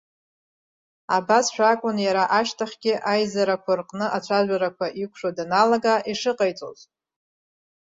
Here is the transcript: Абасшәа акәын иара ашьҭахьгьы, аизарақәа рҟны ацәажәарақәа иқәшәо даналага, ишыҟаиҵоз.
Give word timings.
Абасшәа 1.15 1.65
акәын 1.71 1.97
иара 2.05 2.23
ашьҭахьгьы, 2.39 2.93
аизарақәа 3.11 3.73
рҟны 3.79 4.05
ацәажәарақәа 4.17 4.87
иқәшәо 5.03 5.29
даналага, 5.37 5.93
ишыҟаиҵоз. 6.11 6.79